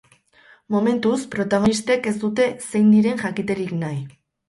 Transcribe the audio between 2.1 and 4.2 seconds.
ez dute zein diren jakiterik nahi.